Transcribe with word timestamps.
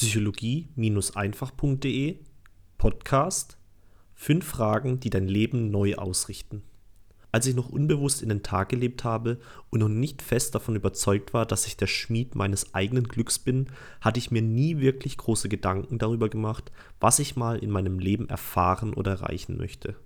psychologie-einfach.de 0.00 2.16
Podcast 2.78 3.58
5 4.14 4.46
Fragen, 4.46 4.98
die 4.98 5.10
dein 5.10 5.28
Leben 5.28 5.70
neu 5.70 5.96
ausrichten. 5.96 6.62
Als 7.32 7.46
ich 7.46 7.54
noch 7.54 7.68
unbewusst 7.68 8.22
in 8.22 8.30
den 8.30 8.42
Tag 8.42 8.70
gelebt 8.70 9.04
habe 9.04 9.38
und 9.68 9.80
noch 9.80 9.90
nicht 9.90 10.22
fest 10.22 10.54
davon 10.54 10.74
überzeugt 10.74 11.34
war, 11.34 11.44
dass 11.44 11.66
ich 11.66 11.76
der 11.76 11.86
Schmied 11.86 12.34
meines 12.34 12.74
eigenen 12.74 13.08
Glücks 13.08 13.38
bin, 13.38 13.66
hatte 14.00 14.18
ich 14.18 14.30
mir 14.30 14.40
nie 14.40 14.78
wirklich 14.78 15.18
große 15.18 15.50
Gedanken 15.50 15.98
darüber 15.98 16.30
gemacht, 16.30 16.72
was 16.98 17.18
ich 17.18 17.36
mal 17.36 17.58
in 17.58 17.68
meinem 17.68 17.98
Leben 17.98 18.26
erfahren 18.30 18.94
oder 18.94 19.10
erreichen 19.10 19.58
möchte. 19.58 19.96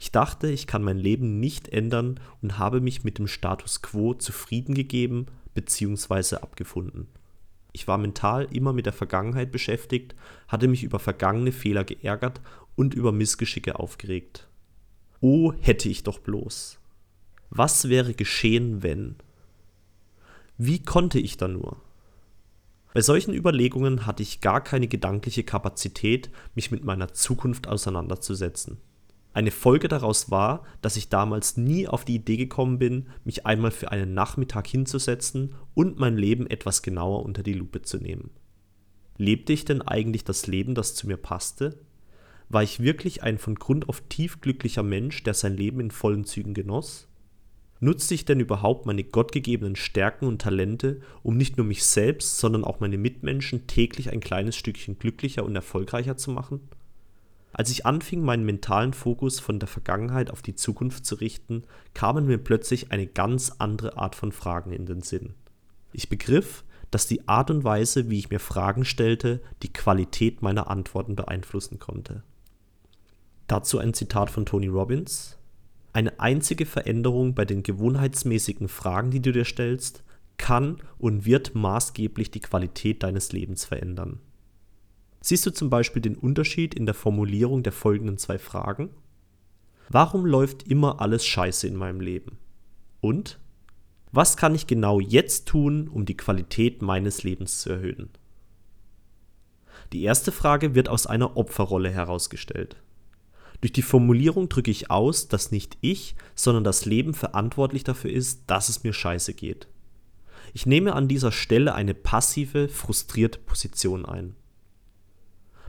Ich 0.00 0.10
dachte, 0.10 0.50
ich 0.50 0.66
kann 0.66 0.82
mein 0.82 0.98
Leben 0.98 1.38
nicht 1.38 1.68
ändern 1.68 2.18
und 2.42 2.58
habe 2.58 2.80
mich 2.80 3.04
mit 3.04 3.18
dem 3.18 3.28
Status 3.28 3.82
quo 3.82 4.14
zufrieden 4.14 4.74
gegeben 4.74 5.26
bzw. 5.54 6.38
abgefunden. 6.38 7.06
Ich 7.72 7.86
war 7.86 7.98
mental 7.98 8.48
immer 8.52 8.72
mit 8.72 8.86
der 8.86 8.92
Vergangenheit 8.92 9.52
beschäftigt, 9.52 10.14
hatte 10.48 10.68
mich 10.68 10.82
über 10.82 10.98
vergangene 10.98 11.52
Fehler 11.52 11.84
geärgert 11.84 12.40
und 12.76 12.94
über 12.94 13.12
Missgeschicke 13.12 13.78
aufgeregt. 13.78 14.48
Oh, 15.20 15.52
hätte 15.60 15.88
ich 15.88 16.02
doch 16.02 16.18
bloß. 16.18 16.78
Was 17.50 17.88
wäre 17.88 18.14
geschehen, 18.14 18.82
wenn? 18.82 19.16
Wie 20.56 20.82
konnte 20.82 21.18
ich 21.18 21.36
da 21.36 21.48
nur? 21.48 21.80
Bei 22.94 23.00
solchen 23.00 23.34
Überlegungen 23.34 24.06
hatte 24.06 24.22
ich 24.22 24.40
gar 24.40 24.62
keine 24.62 24.88
gedankliche 24.88 25.44
Kapazität, 25.44 26.30
mich 26.54 26.70
mit 26.70 26.84
meiner 26.84 27.12
Zukunft 27.12 27.68
auseinanderzusetzen. 27.68 28.78
Eine 29.38 29.52
Folge 29.52 29.86
daraus 29.86 30.32
war, 30.32 30.64
dass 30.82 30.96
ich 30.96 31.10
damals 31.10 31.56
nie 31.56 31.86
auf 31.86 32.04
die 32.04 32.16
Idee 32.16 32.36
gekommen 32.36 32.80
bin, 32.80 33.06
mich 33.22 33.46
einmal 33.46 33.70
für 33.70 33.92
einen 33.92 34.12
Nachmittag 34.12 34.66
hinzusetzen 34.66 35.54
und 35.74 35.96
mein 35.96 36.16
Leben 36.16 36.48
etwas 36.48 36.82
genauer 36.82 37.24
unter 37.24 37.44
die 37.44 37.52
Lupe 37.52 37.82
zu 37.82 37.98
nehmen. 37.98 38.30
Lebte 39.16 39.52
ich 39.52 39.64
denn 39.64 39.80
eigentlich 39.80 40.24
das 40.24 40.48
Leben, 40.48 40.74
das 40.74 40.96
zu 40.96 41.06
mir 41.06 41.18
passte? 41.18 41.78
War 42.48 42.64
ich 42.64 42.80
wirklich 42.80 43.22
ein 43.22 43.38
von 43.38 43.54
Grund 43.54 43.88
auf 43.88 44.00
tief 44.08 44.40
glücklicher 44.40 44.82
Mensch, 44.82 45.22
der 45.22 45.34
sein 45.34 45.56
Leben 45.56 45.78
in 45.78 45.92
vollen 45.92 46.24
Zügen 46.24 46.52
genoss? 46.52 47.06
Nutzte 47.78 48.14
ich 48.14 48.24
denn 48.24 48.40
überhaupt 48.40 48.86
meine 48.86 49.04
gottgegebenen 49.04 49.76
Stärken 49.76 50.26
und 50.26 50.42
Talente, 50.42 51.00
um 51.22 51.36
nicht 51.36 51.58
nur 51.58 51.66
mich 51.66 51.84
selbst, 51.84 52.38
sondern 52.38 52.64
auch 52.64 52.80
meine 52.80 52.98
Mitmenschen 52.98 53.68
täglich 53.68 54.10
ein 54.10 54.18
kleines 54.18 54.56
Stückchen 54.56 54.98
glücklicher 54.98 55.44
und 55.44 55.54
erfolgreicher 55.54 56.16
zu 56.16 56.32
machen? 56.32 56.68
Als 57.58 57.70
ich 57.70 57.84
anfing, 57.84 58.22
meinen 58.22 58.44
mentalen 58.44 58.92
Fokus 58.92 59.40
von 59.40 59.58
der 59.58 59.66
Vergangenheit 59.66 60.30
auf 60.30 60.42
die 60.42 60.54
Zukunft 60.54 61.04
zu 61.04 61.16
richten, 61.16 61.64
kamen 61.92 62.24
mir 62.24 62.38
plötzlich 62.38 62.92
eine 62.92 63.08
ganz 63.08 63.50
andere 63.58 63.96
Art 63.96 64.14
von 64.14 64.30
Fragen 64.30 64.70
in 64.70 64.86
den 64.86 65.02
Sinn. 65.02 65.34
Ich 65.92 66.08
begriff, 66.08 66.62
dass 66.92 67.08
die 67.08 67.26
Art 67.26 67.50
und 67.50 67.64
Weise, 67.64 68.10
wie 68.10 68.18
ich 68.20 68.30
mir 68.30 68.38
Fragen 68.38 68.84
stellte, 68.84 69.40
die 69.64 69.72
Qualität 69.72 70.40
meiner 70.40 70.70
Antworten 70.70 71.16
beeinflussen 71.16 71.80
konnte. 71.80 72.22
Dazu 73.48 73.78
ein 73.78 73.92
Zitat 73.92 74.30
von 74.30 74.46
Tony 74.46 74.68
Robbins. 74.68 75.36
Eine 75.92 76.20
einzige 76.20 76.64
Veränderung 76.64 77.34
bei 77.34 77.44
den 77.44 77.64
gewohnheitsmäßigen 77.64 78.68
Fragen, 78.68 79.10
die 79.10 79.20
du 79.20 79.32
dir 79.32 79.44
stellst, 79.44 80.04
kann 80.36 80.80
und 80.96 81.24
wird 81.24 81.56
maßgeblich 81.56 82.30
die 82.30 82.40
Qualität 82.40 83.02
deines 83.02 83.32
Lebens 83.32 83.64
verändern. 83.64 84.20
Siehst 85.20 85.44
du 85.46 85.50
zum 85.50 85.70
Beispiel 85.70 86.02
den 86.02 86.16
Unterschied 86.16 86.74
in 86.74 86.86
der 86.86 86.94
Formulierung 86.94 87.62
der 87.62 87.72
folgenden 87.72 88.18
zwei 88.18 88.38
Fragen? 88.38 88.90
Warum 89.88 90.26
läuft 90.26 90.64
immer 90.64 91.00
alles 91.00 91.26
scheiße 91.26 91.66
in 91.66 91.76
meinem 91.76 92.00
Leben? 92.00 92.38
Und 93.00 93.38
was 94.12 94.36
kann 94.36 94.54
ich 94.54 94.66
genau 94.66 95.00
jetzt 95.00 95.46
tun, 95.48 95.88
um 95.88 96.04
die 96.04 96.16
Qualität 96.16 96.82
meines 96.82 97.22
Lebens 97.22 97.60
zu 97.60 97.70
erhöhen? 97.70 98.10
Die 99.92 100.02
erste 100.02 100.32
Frage 100.32 100.74
wird 100.74 100.88
aus 100.88 101.06
einer 101.06 101.36
Opferrolle 101.36 101.90
herausgestellt. 101.90 102.76
Durch 103.60 103.72
die 103.72 103.82
Formulierung 103.82 104.48
drücke 104.48 104.70
ich 104.70 104.90
aus, 104.90 105.28
dass 105.28 105.50
nicht 105.50 105.78
ich, 105.80 106.14
sondern 106.34 106.64
das 106.64 106.84
Leben 106.84 107.14
verantwortlich 107.14 107.84
dafür 107.84 108.10
ist, 108.10 108.42
dass 108.46 108.68
es 108.68 108.84
mir 108.84 108.92
scheiße 108.92 109.34
geht. 109.34 109.66
Ich 110.54 110.64
nehme 110.64 110.94
an 110.94 111.08
dieser 111.08 111.32
Stelle 111.32 111.74
eine 111.74 111.94
passive, 111.94 112.68
frustrierte 112.68 113.38
Position 113.40 114.06
ein. 114.06 114.36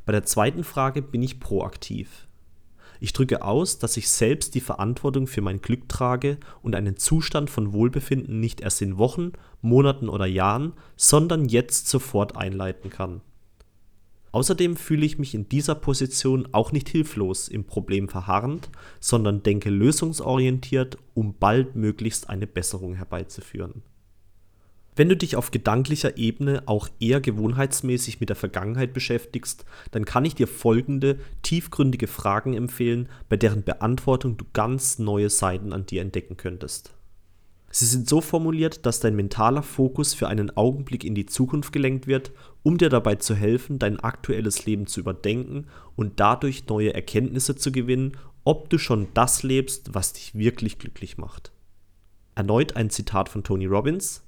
Bei 0.10 0.14
der 0.14 0.26
zweiten 0.26 0.64
Frage 0.64 1.04
bin 1.04 1.22
ich 1.22 1.40
proaktiv. 1.40 2.28
Ich 3.00 3.14
drücke 3.14 3.44
aus, 3.44 3.78
dass 3.78 3.96
ich 3.96 4.10
selbst 4.10 4.56
die 4.56 4.60
Verantwortung 4.60 5.28
für 5.28 5.42
mein 5.42 5.62
Glück 5.62 5.88
trage 5.88 6.40
und 6.64 6.74
einen 6.74 6.98
Zustand 6.98 7.52
von 7.52 7.74
Wohlbefinden 7.74 8.40
nicht 8.40 8.60
erst 8.60 8.82
in 8.82 8.98
Wochen, 8.98 9.34
Monaten 9.62 10.10
oder 10.10 10.26
Jahren, 10.26 10.74
sondern 10.96 11.48
jetzt 11.48 11.90
sofort 11.90 12.36
einleiten 12.38 12.90
kann. 12.90 13.22
Außerdem 14.32 14.78
fühle 14.78 15.06
ich 15.06 15.20
mich 15.20 15.36
in 15.36 15.48
dieser 15.48 15.76
Position 15.76 16.48
auch 16.54 16.72
nicht 16.72 16.90
hilflos 16.90 17.48
im 17.48 17.66
Problem 17.66 18.10
verharrend, 18.10 18.72
sondern 19.00 19.44
denke 19.44 19.70
lösungsorientiert, 19.70 20.98
um 21.14 21.36
bald 21.36 21.76
möglichst 21.76 22.32
eine 22.32 22.48
Besserung 22.48 22.96
herbeizuführen. 22.96 23.84
Wenn 25.00 25.08
du 25.08 25.16
dich 25.16 25.38
auf 25.38 25.52
gedanklicher 25.52 26.18
Ebene 26.18 26.64
auch 26.66 26.90
eher 27.00 27.22
gewohnheitsmäßig 27.22 28.20
mit 28.20 28.28
der 28.28 28.36
Vergangenheit 28.36 28.92
beschäftigst, 28.92 29.64
dann 29.92 30.04
kann 30.04 30.26
ich 30.26 30.36
dir 30.36 30.46
folgende 30.46 31.20
tiefgründige 31.42 32.08
Fragen 32.08 32.54
empfehlen, 32.54 33.08
bei 33.30 33.38
deren 33.38 33.64
Beantwortung 33.64 34.36
du 34.36 34.44
ganz 34.52 35.00
neue 35.00 35.30
Seiten 35.30 35.72
an 35.72 35.86
dir 35.86 36.02
entdecken 36.02 36.36
könntest. 36.36 36.92
Sie 37.72 37.86
sind 37.86 38.10
so 38.10 38.20
formuliert, 38.20 38.86
dass 38.86 39.00
dein 39.00 39.16
mentaler 39.16 39.64
Fokus 39.64 40.14
für 40.14 40.28
einen 40.28 40.58
Augenblick 40.58 41.06
in 41.06 41.16
die 41.16 41.28
Zukunft 41.28 41.72
gelenkt 41.72 42.06
wird, 42.06 42.34
um 42.62 42.78
dir 42.78 42.90
dabei 42.90 43.16
zu 43.16 43.36
helfen, 43.36 43.80
dein 43.80 44.02
aktuelles 44.02 44.66
Leben 44.66 44.86
zu 44.86 45.00
überdenken 45.00 45.68
und 45.96 46.20
dadurch 46.20 46.68
neue 46.68 46.94
Erkenntnisse 46.94 47.56
zu 47.56 47.72
gewinnen, 47.72 48.18
ob 48.44 48.70
du 48.70 48.78
schon 48.78 49.08
das 49.14 49.44
lebst, 49.44 49.94
was 49.94 50.12
dich 50.12 50.36
wirklich 50.36 50.78
glücklich 50.78 51.18
macht. 51.18 51.54
Erneut 52.36 52.76
ein 52.76 52.90
Zitat 52.90 53.30
von 53.30 53.46
Tony 53.46 53.66
Robbins. 53.66 54.24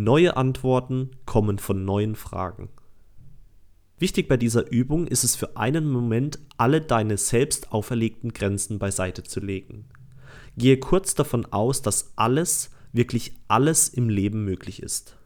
Neue 0.00 0.36
Antworten 0.36 1.10
kommen 1.26 1.58
von 1.58 1.84
neuen 1.84 2.14
Fragen. 2.14 2.68
Wichtig 3.98 4.28
bei 4.28 4.36
dieser 4.36 4.70
Übung 4.70 5.08
ist 5.08 5.24
es 5.24 5.34
für 5.34 5.56
einen 5.56 5.90
Moment, 5.90 6.38
alle 6.56 6.80
deine 6.80 7.18
selbst 7.18 7.72
auferlegten 7.72 8.32
Grenzen 8.32 8.78
beiseite 8.78 9.24
zu 9.24 9.40
legen. 9.40 9.86
Gehe 10.56 10.78
kurz 10.78 11.16
davon 11.16 11.46
aus, 11.46 11.82
dass 11.82 12.12
alles, 12.14 12.70
wirklich 12.92 13.32
alles 13.48 13.88
im 13.88 14.08
Leben 14.08 14.44
möglich 14.44 14.84
ist. 14.84 15.16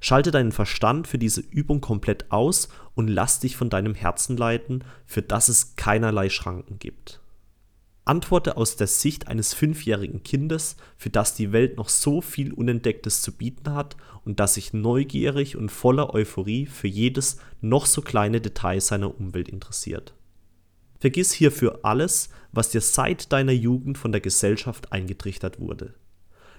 Schalte 0.00 0.32
deinen 0.32 0.50
Verstand 0.50 1.06
für 1.06 1.18
diese 1.18 1.40
Übung 1.40 1.80
komplett 1.80 2.32
aus 2.32 2.70
und 2.96 3.06
lass 3.06 3.38
dich 3.38 3.56
von 3.56 3.70
deinem 3.70 3.94
Herzen 3.94 4.36
leiten, 4.36 4.82
für 5.06 5.22
das 5.22 5.48
es 5.48 5.76
keinerlei 5.76 6.28
Schranken 6.28 6.80
gibt. 6.80 7.21
Antworte 8.04 8.56
aus 8.56 8.76
der 8.76 8.88
Sicht 8.88 9.28
eines 9.28 9.54
fünfjährigen 9.54 10.24
Kindes, 10.24 10.76
für 10.96 11.10
das 11.10 11.34
die 11.34 11.52
Welt 11.52 11.76
noch 11.76 11.88
so 11.88 12.20
viel 12.20 12.52
Unentdecktes 12.52 13.22
zu 13.22 13.32
bieten 13.32 13.74
hat 13.74 13.96
und 14.24 14.40
das 14.40 14.54
sich 14.54 14.72
neugierig 14.72 15.56
und 15.56 15.70
voller 15.70 16.12
Euphorie 16.12 16.66
für 16.66 16.88
jedes 16.88 17.36
noch 17.60 17.86
so 17.86 18.02
kleine 18.02 18.40
Detail 18.40 18.80
seiner 18.80 19.14
Umwelt 19.18 19.48
interessiert. 19.48 20.14
Vergiss 20.98 21.32
hierfür 21.32 21.80
alles, 21.84 22.28
was 22.50 22.70
dir 22.70 22.80
seit 22.80 23.32
deiner 23.32 23.52
Jugend 23.52 23.98
von 23.98 24.12
der 24.12 24.20
Gesellschaft 24.20 24.92
eingetrichtert 24.92 25.60
wurde. 25.60 25.94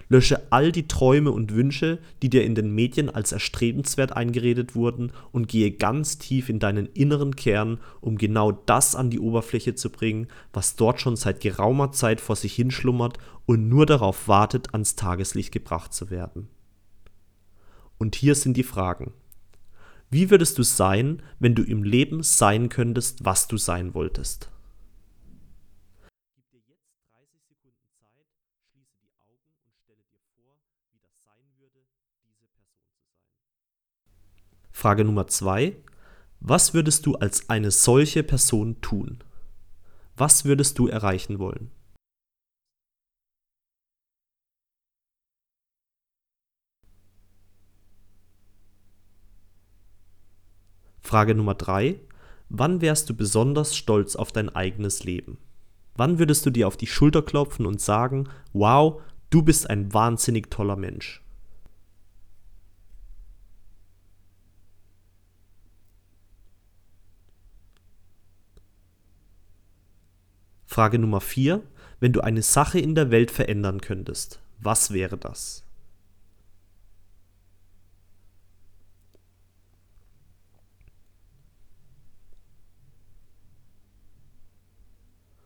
Lösche 0.08 0.52
all 0.52 0.72
die 0.72 0.88
Träume 0.88 1.30
und 1.30 1.54
Wünsche, 1.54 1.98
die 2.22 2.30
dir 2.30 2.44
in 2.44 2.54
den 2.54 2.74
Medien 2.74 3.10
als 3.10 3.32
erstrebenswert 3.32 4.12
eingeredet 4.12 4.74
wurden, 4.74 5.12
und 5.32 5.48
gehe 5.48 5.70
ganz 5.72 6.18
tief 6.18 6.48
in 6.48 6.58
deinen 6.58 6.86
inneren 6.86 7.36
Kern, 7.36 7.78
um 8.00 8.18
genau 8.18 8.52
das 8.52 8.94
an 8.94 9.10
die 9.10 9.20
Oberfläche 9.20 9.74
zu 9.74 9.90
bringen, 9.90 10.28
was 10.52 10.76
dort 10.76 11.00
schon 11.00 11.16
seit 11.16 11.40
geraumer 11.40 11.92
Zeit 11.92 12.20
vor 12.20 12.36
sich 12.36 12.54
hinschlummert 12.54 13.18
und 13.46 13.68
nur 13.68 13.86
darauf 13.86 14.28
wartet, 14.28 14.72
ans 14.72 14.96
Tageslicht 14.96 15.52
gebracht 15.52 15.92
zu 15.92 16.10
werden. 16.10 16.48
Und 17.98 18.16
hier 18.16 18.34
sind 18.34 18.56
die 18.56 18.62
Fragen. 18.62 19.12
Wie 20.10 20.30
würdest 20.30 20.58
du 20.58 20.62
sein, 20.62 21.22
wenn 21.38 21.54
du 21.54 21.62
im 21.62 21.82
Leben 21.82 22.22
sein 22.22 22.68
könntest, 22.68 23.24
was 23.24 23.48
du 23.48 23.56
sein 23.56 23.94
wolltest? 23.94 24.50
Frage 34.70 35.04
Nummer 35.04 35.26
zwei. 35.28 35.76
Was 36.40 36.74
würdest 36.74 37.06
du 37.06 37.14
als 37.14 37.48
eine 37.48 37.70
solche 37.70 38.22
Person 38.22 38.80
tun? 38.82 39.24
Was 40.16 40.44
würdest 40.44 40.78
du 40.78 40.88
erreichen 40.88 41.38
wollen? 41.38 41.70
Frage 51.00 51.34
Nummer 51.34 51.54
drei. 51.54 52.00
Wann 52.48 52.80
wärst 52.80 53.08
du 53.08 53.14
besonders 53.14 53.76
stolz 53.76 54.16
auf 54.16 54.32
dein 54.32 54.48
eigenes 54.54 55.04
Leben? 55.04 55.38
Wann 55.94 56.18
würdest 56.18 56.44
du 56.44 56.50
dir 56.50 56.66
auf 56.66 56.76
die 56.76 56.86
Schulter 56.86 57.22
klopfen 57.22 57.66
und 57.66 57.80
sagen, 57.80 58.28
wow, 58.52 59.00
Du 59.34 59.42
bist 59.42 59.68
ein 59.68 59.92
wahnsinnig 59.92 60.48
toller 60.48 60.76
Mensch. 60.76 61.20
Frage 70.66 71.00
Nummer 71.00 71.20
4. 71.20 71.64
Wenn 71.98 72.12
du 72.12 72.20
eine 72.20 72.42
Sache 72.42 72.78
in 72.78 72.94
der 72.94 73.10
Welt 73.10 73.32
verändern 73.32 73.80
könntest, 73.80 74.38
was 74.60 74.92
wäre 74.92 75.18
das? 75.18 75.64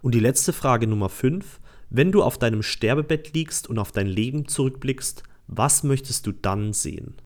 Und 0.02 0.14
die 0.14 0.20
letzte 0.20 0.52
Frage 0.52 0.86
Nummer 0.86 1.08
5. 1.08 1.58
Wenn 1.90 2.12
du 2.12 2.22
auf 2.22 2.38
deinem 2.38 2.62
Sterbebett 2.62 3.32
liegst 3.32 3.66
und 3.68 3.78
auf 3.78 3.92
dein 3.92 4.06
Leben 4.06 4.46
zurückblickst, 4.46 5.22
was 5.46 5.82
möchtest 5.82 6.26
du 6.26 6.32
dann 6.32 6.74
sehen? 6.74 7.16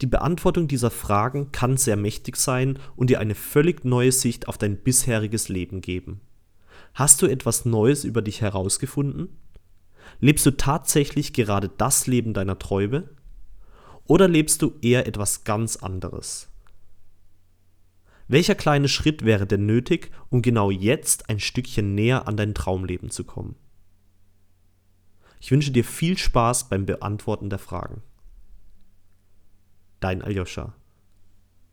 Die 0.00 0.06
Beantwortung 0.06 0.68
dieser 0.68 0.90
Fragen 0.90 1.50
kann 1.50 1.76
sehr 1.76 1.96
mächtig 1.96 2.36
sein 2.36 2.78
und 2.94 3.10
dir 3.10 3.18
eine 3.18 3.34
völlig 3.34 3.84
neue 3.84 4.12
Sicht 4.12 4.46
auf 4.46 4.58
dein 4.58 4.76
bisheriges 4.76 5.48
Leben 5.48 5.80
geben. 5.80 6.20
Hast 6.94 7.20
du 7.22 7.26
etwas 7.26 7.64
Neues 7.64 8.04
über 8.04 8.22
dich 8.22 8.40
herausgefunden? 8.40 9.36
Lebst 10.20 10.46
du 10.46 10.56
tatsächlich 10.56 11.32
gerade 11.32 11.68
das 11.68 12.06
Leben 12.06 12.32
deiner 12.32 12.58
Träume? 12.58 13.08
Oder 14.08 14.26
lebst 14.26 14.62
du 14.62 14.72
eher 14.80 15.06
etwas 15.06 15.44
ganz 15.44 15.76
anderes? 15.76 16.48
Welcher 18.26 18.54
kleine 18.54 18.88
Schritt 18.88 19.24
wäre 19.24 19.46
denn 19.46 19.66
nötig, 19.66 20.10
um 20.30 20.40
genau 20.40 20.70
jetzt 20.70 21.28
ein 21.28 21.38
Stückchen 21.38 21.94
näher 21.94 22.26
an 22.26 22.36
dein 22.36 22.54
Traumleben 22.54 23.10
zu 23.10 23.24
kommen? 23.24 23.54
Ich 25.40 25.50
wünsche 25.50 25.72
dir 25.72 25.84
viel 25.84 26.16
Spaß 26.16 26.70
beim 26.70 26.86
Beantworten 26.86 27.50
der 27.50 27.58
Fragen. 27.58 28.02
Dein 30.00 30.22
Aljoscha. 30.22 30.74